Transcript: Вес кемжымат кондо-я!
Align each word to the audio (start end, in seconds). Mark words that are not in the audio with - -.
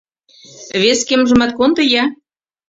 Вес 0.81 0.99
кемжымат 1.07 1.51
кондо-я! 1.57 2.03